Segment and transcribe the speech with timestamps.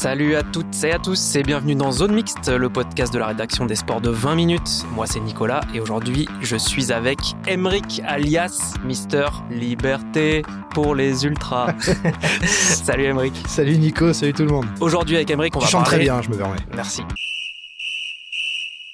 [0.00, 3.26] Salut à toutes et à tous et bienvenue dans Zone Mixte, le podcast de la
[3.26, 4.86] rédaction des sports de 20 minutes.
[4.94, 10.40] Moi c'est Nicolas et aujourd'hui je suis avec Emric alias Mister Liberté
[10.70, 11.74] pour les ultras.
[12.46, 13.34] salut Emric.
[13.46, 14.64] Salut Nico, salut tout le monde.
[14.80, 15.98] Aujourd'hui avec Emric on Tu va chantes parler...
[15.98, 16.56] très bien, je me permets.
[16.74, 17.02] Merci.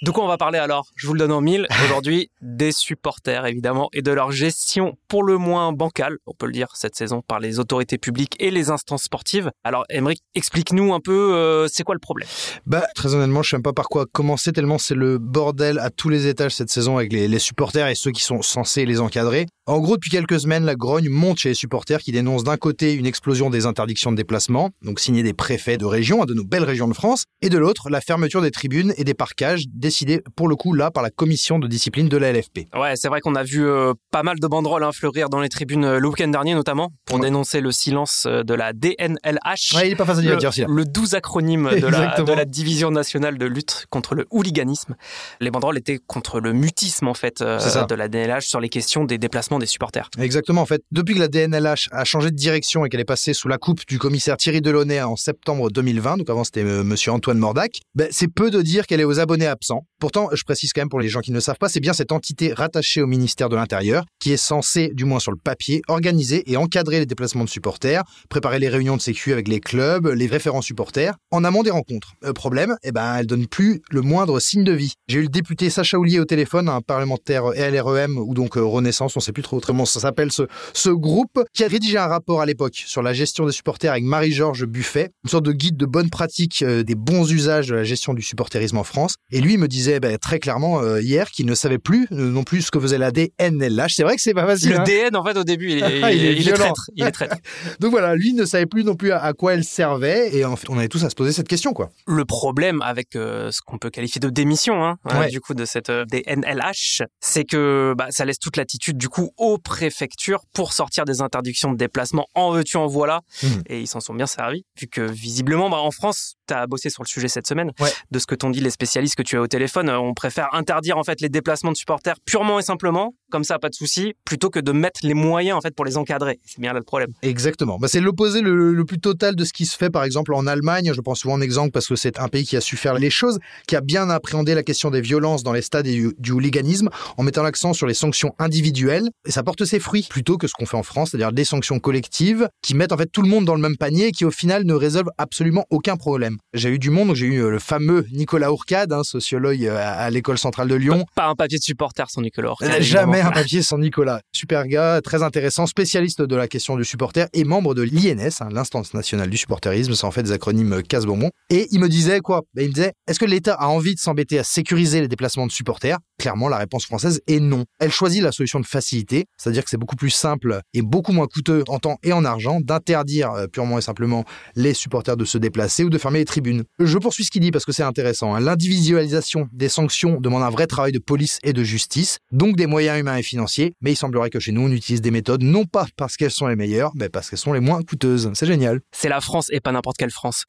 [0.07, 0.87] De quoi on va parler alors?
[0.95, 1.67] Je vous le donne en mille.
[1.85, 6.53] Aujourd'hui, des supporters évidemment et de leur gestion pour le moins bancale, on peut le
[6.53, 9.51] dire cette saison par les autorités publiques et les instances sportives.
[9.65, 12.29] Alors Emeric, explique-nous un peu euh, c'est quoi le problème?
[12.67, 15.91] Bah, très honnêtement, je sais même pas par quoi commencer tellement c'est le bordel à
[15.91, 19.01] tous les étages cette saison avec les, les supporters et ceux qui sont censés les
[19.01, 19.47] encadrer.
[19.69, 22.93] En gros, depuis quelques semaines, la grogne monte chez les supporters qui dénoncent d'un côté
[22.93, 26.45] une explosion des interdictions de déplacement, donc signées des préfets de région, hein, de nos
[26.45, 30.23] belles régions de France, et de l'autre, la fermeture des tribunes et des parcages décidée
[30.37, 32.69] pour le coup là par la commission de discipline de la LFP.
[32.77, 35.49] Ouais, c'est vrai qu'on a vu euh, pas mal de banderoles hein, fleurir dans les
[35.49, 37.23] tribunes euh, le week-end dernier notamment pour Ouais.
[37.23, 39.75] dénoncer le silence euh, de la DNLH.
[39.75, 40.73] Ouais, il est pas facile à le, dire celui-là.
[40.73, 42.27] le 12 acronyme de la, Exactement.
[42.29, 44.95] de la division nationale de lutte contre le hooliganisme.
[45.41, 49.05] Les banderoles étaient contre le mutisme en fait euh, de la DNLH sur les questions
[49.05, 50.09] des déplacements des supporters.
[50.19, 50.83] Exactement, en fait.
[50.91, 53.87] Depuis que la DNLH a changé de direction et qu'elle est passée sous la coupe
[53.87, 58.09] du commissaire Thierry Delaunay en septembre 2020, donc avant c'était euh, monsieur Antoine Mordac, ben,
[58.11, 59.87] c'est peu de dire qu'elle est aux abonnés absents.
[59.99, 62.13] Pourtant, je précise quand même pour les gens qui ne savent pas, c'est bien cette
[62.13, 66.51] entité rattachée au ministère de l'Intérieur qui est censée, du moins sur le papier, organiser
[66.51, 70.27] et encadrer les déplacements de supporters, préparer les réunions de sécu avec les clubs, les
[70.27, 72.13] référents supporters, en amont des rencontres.
[72.25, 74.95] Euh, problème, eh ben, elle donne plus le moindre signe de vie.
[75.09, 79.17] J'ai eu le député Sacha Oulier au téléphone, un parlementaire LREM ou donc euh, Renaissance,
[79.17, 80.43] on sait plus trop comment ça s'appelle ce,
[80.75, 84.05] ce groupe, qui a rédigé un rapport à l'époque sur la gestion des supporters avec
[84.05, 87.85] Marie-Georges Buffet, une sorte de guide de bonnes pratiques euh, des bons usages de la
[87.85, 89.15] gestion du supporterisme en France.
[89.31, 92.31] Et lui il me disait ben, très clairement euh, hier qu'il ne savait plus euh,
[92.31, 93.95] non plus ce que faisait la DNLH.
[93.95, 94.71] C'est vrai que c'est pas facile.
[94.73, 94.85] Le hein.
[94.85, 96.91] DN en fait au début il est, il est il est traître.
[96.95, 97.37] Il est traître.
[97.81, 100.35] Donc voilà, lui ne savait plus non plus à, à quoi elle servait.
[100.35, 101.91] Et en fait, on avait tous à se poser cette question, quoi.
[102.07, 104.97] Le problème avec ce qu'on peut qualifier de démission, hein,
[105.31, 109.59] du coup, de cette DNLH, c'est que bah, ça laisse toute l'attitude du coup aux
[109.59, 113.21] préfectures pour sortir des interdictions de déplacement en veux-tu en voilà.
[113.43, 113.63] Mhm.
[113.69, 116.91] Et ils s'en sont bien servis, vu que visiblement, bah, en France, tu as bossé
[116.91, 117.73] sur le sujet cette semaine.
[117.81, 117.91] Ouais.
[118.11, 120.49] De ce que t'ont dit les spécialistes que tu as au téléphone, euh, on préfère
[120.55, 124.15] interdire en fait les déplacements de supporters purement et simplement, comme ça, pas de souci,
[124.25, 126.39] plutôt que de mettre les moyens en fait pour les encadrer.
[126.45, 127.11] C'est bien là le problème.
[127.23, 127.79] Exactement.
[127.79, 130.47] Bah, c'est l'opposé le, le plus total de ce qui se fait, par exemple, en
[130.47, 130.93] Allemagne.
[130.95, 133.11] Je prends souvent en exemple parce que c'est un pays qui a su faire les
[133.11, 136.33] choses, qui a bien appréhendé la question des violences dans les stades et du, du
[136.33, 139.09] hooliganisme en mettant l'accent sur les sanctions individuelles.
[139.27, 141.79] Et ça porte ses fruits plutôt que ce qu'on fait en France, c'est-à-dire des sanctions
[141.79, 144.31] collectives qui mettent en fait tout le monde dans le même panier et qui au
[144.31, 146.37] final ne résolvent absolument aucun problème.
[146.55, 149.91] J'ai eu du monde, j'ai eu euh, le fameux Nicolas Ourcade, hein, sociologue euh, à,
[149.93, 152.51] à l'école centrale de Lyon, Pas un papier de supporter sans Nicolas.
[152.51, 154.21] Orcade, Euh, Jamais un papier sans Nicolas.
[154.33, 158.49] Super gars, très intéressant, spécialiste de la question du supporter et membre de l'INS, hein,
[158.53, 161.31] l'instance nationale du supporterisme, c'est en fait des acronymes casse-bonbon.
[161.51, 162.43] Et il me disait quoi?
[162.55, 165.47] Ben, Il me disait, est-ce que l'État a envie de s'embêter à sécuriser les déplacements
[165.47, 165.99] de supporters?
[166.27, 167.67] Clairement, la réponse française est non.
[167.79, 171.29] Elle choisit la solution de facilité, c'est-à-dire que c'est beaucoup plus simple et beaucoup moins
[171.29, 174.25] coûteux en temps et en argent d'interdire euh, purement et simplement
[174.57, 176.65] les supporters de se déplacer ou de fermer les tribunes.
[176.81, 178.35] Je poursuis ce qu'il dit parce que c'est intéressant.
[178.35, 178.41] hein.
[178.41, 182.99] L'individualisation des sanctions demande un vrai travail de police et de justice, donc des moyens
[182.99, 185.87] humains et financiers, mais il semblerait que chez nous, on utilise des méthodes non pas
[185.97, 188.33] parce qu'elles sont les meilleures, mais parce qu'elles sont les moins coûteuses.
[188.35, 188.81] C'est génial.
[188.91, 190.43] C'est la France et pas n'importe quelle France.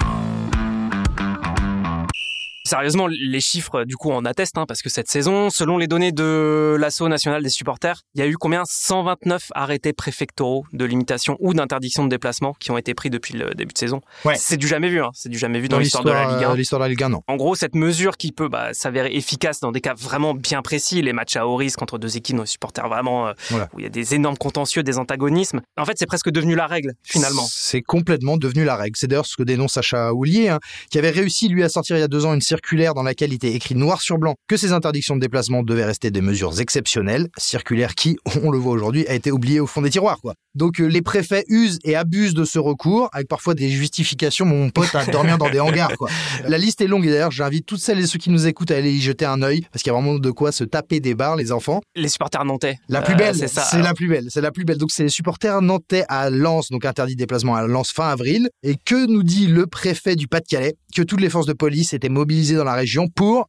[2.68, 6.12] Sérieusement, les chiffres du coup en attestent, hein, parce que cette saison, selon les données
[6.12, 8.64] de l'Asso national des supporters, il y a eu combien?
[8.66, 13.54] 129 arrêtés préfectoraux de limitation ou d'interdiction de déplacement qui ont été pris depuis le
[13.56, 14.02] début de saison.
[14.26, 14.36] Ouais.
[14.38, 16.52] C'est du jamais vu, hein, c'est du jamais vu dans, l'histoire de la Ligue 1.
[16.52, 17.22] euh, l'histoire de la Ligue 1, non.
[17.28, 21.02] En gros, cette mesure qui peut bah, s'avérer efficace dans des cas vraiment bien précis,
[21.02, 23.70] les matchs à haut risque entre deux équipes, nos supporters vraiment, euh, Voilà.
[23.76, 25.62] où il y a des énormes contentieux, des antagonismes.
[25.78, 27.46] En fait, c'est presque devenu la règle, finalement.
[27.50, 28.98] C'est complètement devenu la règle.
[28.98, 30.60] C'est d'ailleurs ce que dénonce Sacha Houlier, hein,
[30.92, 33.04] qui avait réussi, lui, à sortir il y a deux ans une circulaire circulaire dans
[33.04, 36.22] laquelle il était écrit noir sur blanc que ces interdictions de déplacement devaient rester des
[36.22, 40.20] mesures exceptionnelles, circulaire qui, on le voit aujourd'hui, a été oubliée au fond des tiroirs.
[40.22, 40.34] Quoi.
[40.56, 44.72] Donc euh, les préfets usent et abusent de ce recours, avec parfois des justifications, mon
[44.72, 45.96] pote, à dormir dans des hangars.
[45.98, 46.10] Quoi.
[46.48, 48.78] La liste est longue et d'ailleurs j'invite toutes celles et ceux qui nous écoutent à
[48.78, 51.14] aller y jeter un œil, parce qu'il y a vraiment de quoi se taper des
[51.14, 51.82] barres, les enfants.
[51.96, 52.78] Les supporters nantais.
[52.90, 53.64] La plus Euh, belle, c'est ça.
[53.70, 54.78] c'est la plus belle, c'est la plus belle.
[54.78, 58.50] Donc c'est les supporters nantais à Lens, donc interdit de déplacement à Lens fin avril.
[58.64, 60.74] Et que nous dit le préfet du Pas-de-Calais?
[60.98, 63.46] Que toutes les forces de police étaient mobilisées dans la région pour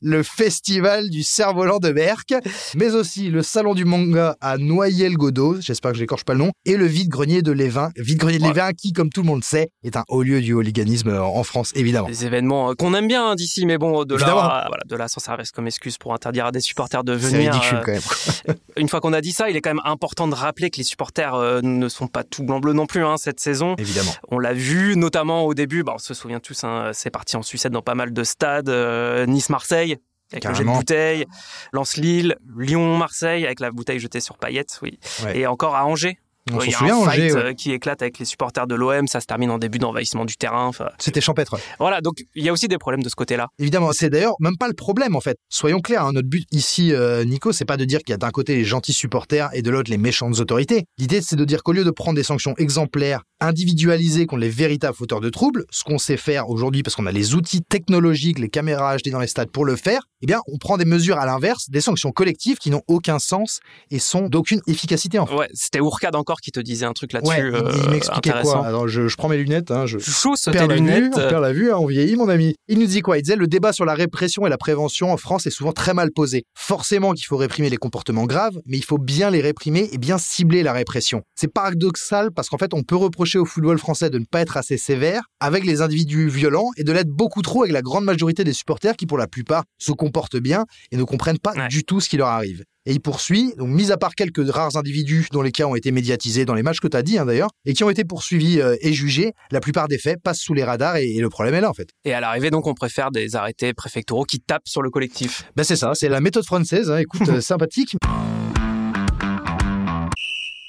[0.00, 2.32] le festival du cerf-volant de Berck,
[2.76, 6.76] mais aussi le salon du manga à Noyelles-Godeau, j'espère que j'écorche pas le nom, et
[6.76, 7.90] le vide-grenier de Lévin.
[7.96, 8.48] Vide-grenier de Ouais.
[8.50, 11.72] Lévin qui, comme tout le monde sait, est un haut lieu du hooliganisme en France,
[11.74, 12.06] évidemment.
[12.06, 14.42] Des événements euh, qu'on aime bien hein, d'ici, mais bon, de Évidemment.
[14.42, 17.30] là, voilà, de là, sans servir comme excuse pour interdire à des supporters de C'est
[17.36, 17.52] venir.
[17.52, 18.56] ridicule euh, quand même.
[18.76, 20.84] Une fois qu'on a dit ça, il est quand même important de rappeler que les
[20.84, 23.74] supporters euh, ne sont pas tout blanc-bleu non plus hein, cette saison.
[23.78, 24.12] Évidemment.
[24.28, 27.42] On l'a vu notamment au début, bah, on se souvient tous, hein, c'est parti en
[27.42, 29.96] sucette dans pas mal de stades, euh, Nice-Marseille.
[30.30, 31.26] Avec le jet de bouteille,
[31.72, 34.98] Lens-Lille, Lyon-Marseille avec la bouteille jetée sur paillettes, oui.
[35.24, 35.38] Ouais.
[35.38, 36.18] Et encore à Angers.
[36.52, 37.40] On il y s'en a souvient, un Angers, fight ouais.
[37.40, 40.36] euh, qui éclate avec les supporters de l'OM, ça se termine en début d'envahissement du
[40.36, 40.70] terrain.
[40.98, 41.58] C'était champêtre.
[41.78, 43.48] Voilà, donc il y a aussi des problèmes de ce côté-là.
[43.58, 45.38] Évidemment, c'est d'ailleurs même pas le problème en fait.
[45.48, 48.18] Soyons clairs, hein, notre but ici, euh, Nico, c'est pas de dire qu'il y a
[48.18, 50.84] d'un côté les gentils supporters et de l'autre les méchantes autorités.
[50.98, 54.96] L'idée, c'est de dire qu'au lieu de prendre des sanctions exemplaires, individualisées contre les véritables
[54.96, 58.48] fauteurs de troubles, ce qu'on sait faire aujourd'hui parce qu'on a les outils technologiques, les
[58.48, 61.26] caméras HD dans les stades pour le faire, eh bien, on prend des mesures à
[61.26, 63.60] l'inverse, des sanctions collectives qui n'ont aucun sens
[63.90, 65.34] et sont d'aucune efficacité en fait.
[65.34, 67.30] Ouais, c'était Ourcade encore qui te disait un truc là-dessus.
[67.30, 70.34] Ouais, il, euh, il m'expliquait quoi Alors, je, je prends mes lunettes, hein, je, on
[70.34, 71.12] tes perd la vue, lunettes.
[71.14, 72.54] on perd la vue, hein, on vieillit, mon ami.
[72.68, 73.18] Il nous dit quoi?
[73.18, 75.94] Il disait le débat sur la répression et la prévention en France est souvent très
[75.94, 76.44] mal posé.
[76.54, 80.18] Forcément qu'il faut réprimer les comportements graves, mais il faut bien les réprimer et bien
[80.18, 81.22] cibler la répression.
[81.34, 84.56] C'est paradoxal parce qu'en fait, on peut reprocher au football français de ne pas être
[84.56, 88.44] assez sévère avec les individus violents et de l'être beaucoup trop avec la grande majorité
[88.44, 90.07] des supporters qui, pour la plupart, se comportent
[90.40, 91.68] bien et ne comprennent pas Ouais.
[91.68, 92.64] du tout ce qui leur arrive.
[92.86, 95.90] Et il poursuit, donc mis à part quelques rares individus dont les cas ont été
[95.92, 98.60] médiatisés dans les matchs que tu as dit hein, d'ailleurs, et qui ont été poursuivis
[98.60, 101.54] euh, et jugés, la plupart des faits passent sous les radars et, et le problème
[101.54, 101.88] est là en fait.
[102.04, 105.44] Et à l'arrivée, donc, on préfère des arrêtés préfectoraux qui tapent sur le collectif.
[105.56, 107.96] Ben c'est ça, c'est la méthode française, hein, écoute, euh, sympathique.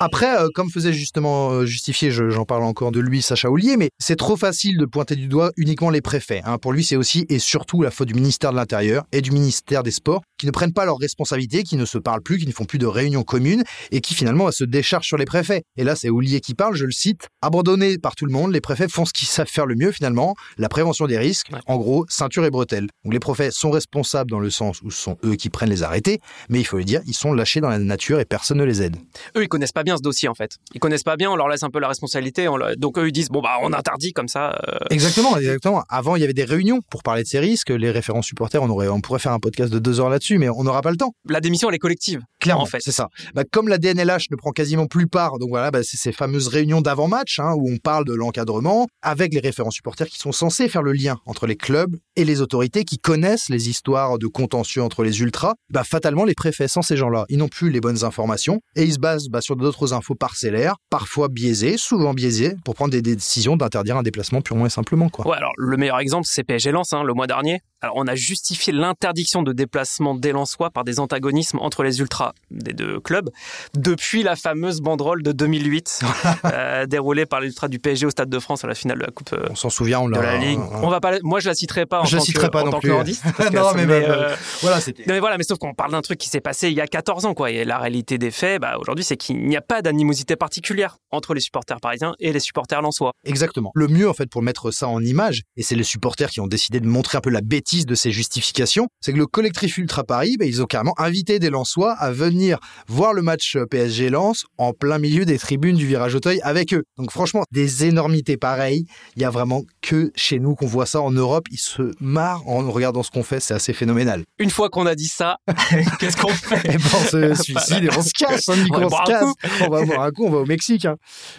[0.01, 3.75] Après, euh, comme faisait justement euh, justifier, je- j'en parle encore de lui, Sacha Ollier,
[3.75, 6.41] mais c'est trop facile de pointer du doigt uniquement les préfets.
[6.45, 6.57] hein.
[6.57, 9.83] Pour lui, c'est aussi et surtout la faute du ministère de l'Intérieur et du ministère
[9.83, 12.51] des Sports qui ne prennent pas leurs responsabilités, qui ne se parlent plus, qui ne
[12.51, 15.63] font plus de réunions communes et qui finalement se déchargent sur les préfets.
[15.77, 17.27] Et là, c'est Ollier qui parle, je le cite.
[17.41, 20.35] Abandonnés par tout le monde, les préfets font ce qu'ils savent faire le mieux finalement,
[20.57, 21.49] la prévention des risques.
[21.51, 21.59] Ouais.
[21.67, 22.87] En gros, ceinture et bretelles.
[23.03, 25.83] Donc les préfets sont responsables dans le sens où ce sont eux qui prennent les
[25.83, 26.19] arrêtés,
[26.49, 28.81] mais il faut le dire, ils sont lâchés dans la nature et personne ne les
[28.81, 28.95] aide.
[29.35, 30.57] Eux, ils connaissent pas bien ce dossier, en fait.
[30.73, 32.47] Ils connaissent pas bien, on leur laisse un peu la responsabilité.
[32.47, 34.59] on leur- Donc, eux, ils disent, bon, bah, on interdit comme ça.
[34.69, 35.83] euh, Exactement, exactement.
[35.89, 37.69] Avant, il y avait des réunions pour parler de ces risques.
[37.69, 40.49] Les référents supporters, on, aurait, on pourrait faire un podcast de deux heures là-dessus, mais
[40.49, 41.13] on n'aura pas le temps.
[41.27, 42.21] La démission, elle est collective.
[42.39, 42.79] Clairement, En fait.
[42.81, 43.09] c'est ça.
[43.33, 46.47] Bah, comme la DNLH ne prend quasiment plus part, donc voilà, bah, c'est ces fameuses
[46.47, 50.69] réunions d'avant-match hein, où on parle de l'encadrement avec les référents supporters qui sont censés
[50.69, 54.81] faire le lien entre les clubs et les autorités qui connaissent les histoires de contentieux
[54.81, 55.55] entre les ultras.
[55.69, 58.93] Bah, fatalement, les préfets, sans ces gens-là, ils n'ont plus les bonnes informations et ils
[58.93, 63.57] se basent bah, sur d'autres infos parcellaires, parfois biaisées, souvent biaisées, pour prendre des décisions
[63.57, 65.09] d'interdire un déplacement purement et simplement.
[65.09, 65.27] Quoi.
[65.27, 67.61] Ouais, alors, le meilleur exemple, c'est PSG Lens, hein, le mois dernier.
[67.81, 72.33] Alors, on a justifié l'interdiction de déplacement des Lensois par des antagonismes entre les ultras
[72.51, 73.29] des deux clubs
[73.73, 76.01] depuis la fameuse banderole de 2008
[76.45, 79.03] euh, déroulée par les ultras du PSG au Stade de France à la finale de
[79.05, 80.37] la Coupe euh, On s'en souvient, on de l'a.
[80.37, 80.59] Ligue.
[80.59, 82.51] on- On va pas, moi, je la citerai pas en Je la tant citerai que,
[82.51, 82.89] pas en non tant plus.
[82.89, 85.03] que nordiste, parce Non, mais même, euh, Voilà, c'était.
[85.07, 87.25] mais voilà, mais sauf qu'on parle d'un truc qui s'est passé il y a 14
[87.25, 87.49] ans, quoi.
[87.51, 91.33] Et la réalité des faits, bah, aujourd'hui, c'est qu'il n'y a pas d'animosité particulière entre
[91.33, 93.11] les supporters parisiens et les supporters lensois.
[93.23, 93.71] Exactement.
[93.75, 96.47] Le mieux, en fait, pour mettre ça en image, et c'est les supporters qui ont
[96.47, 100.03] décidé de montrer un peu la bêtise de ces justifications, c'est que le collectif Ultra
[100.03, 104.45] Paris, bah, ils ont carrément invité des Lensois à venir voir le match PSG Lens
[104.57, 106.83] en plein milieu des tribunes du virage Auteuil avec eux.
[106.97, 108.85] Donc franchement, des énormités pareilles,
[109.15, 111.45] il y a vraiment que chez nous qu'on voit ça en Europe.
[111.51, 114.23] Ils se marrent en regardant ce qu'on fait, c'est assez phénoménal.
[114.39, 115.37] Une fois qu'on a dit ça,
[115.99, 118.85] qu'est-ce qu'on fait Et ben, on se suicide et on se casse, hein, On va
[118.85, 119.23] on se boire un casse.
[119.23, 119.35] coup.
[119.65, 120.85] On va boire un coup, on va au Mexique.
[120.85, 120.95] hein.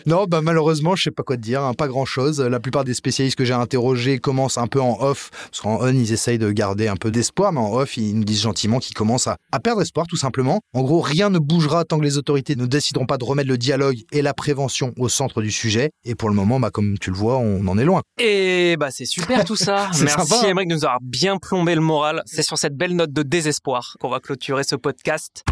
[0.06, 2.40] Non, bah malheureusement, je sais pas quoi te dire, hein, pas grand chose.
[2.40, 5.88] La plupart des spécialistes que j'ai interrogés commencent un peu en off, parce qu'en on,
[5.92, 8.94] ils essayent de garder un peu d'espoir, mais en off, ils nous disent gentiment qu'ils
[8.94, 10.60] commencent à, à perdre espoir, tout simplement.
[10.74, 13.56] En gros, rien ne bougera tant que les autorités ne décideront pas de remettre le
[13.56, 15.90] dialogue et la prévention au centre du sujet.
[16.04, 18.02] Et pour le moment, bah, comme tu le vois, on en est loin.
[18.18, 19.90] Et bah c'est super tout ça.
[20.02, 20.48] Merci sympa, hein.
[20.48, 22.22] Émeric de nous avoir bien plombé le moral.
[22.26, 25.42] C'est sur cette belle note de désespoir qu'on va clôturer ce podcast.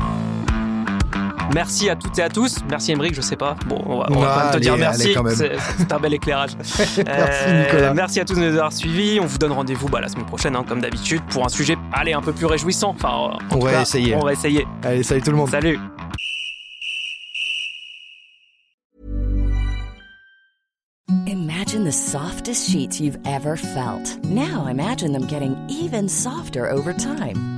[1.55, 2.57] Merci à toutes et à tous.
[2.69, 3.57] Merci Emeric, je sais pas.
[3.67, 5.15] Bon, on va, on va Ah, quand même te allez, dire merci.
[5.15, 5.35] quand même.
[5.35, 6.51] C'est un bel éclairage.
[6.59, 7.95] Merci, Euh, Nicolas.
[7.95, 9.19] Merci à tous de nous avoir suivis.
[9.21, 12.13] On vous donne rendez-vous bah, la semaine prochaine, hein, comme d'habitude, pour un sujet, allez,
[12.13, 12.91] un peu plus réjouissant.
[12.91, 14.15] Enfin, en On tout va cas, essayer.
[14.15, 14.67] On va essayer.
[14.85, 15.51] Allez, salut tout le monde.
[15.51, 15.79] Salut.
[21.27, 24.23] Imagine the softest sheets you've ever felt.
[24.25, 27.58] Now imagine them getting even softer over time.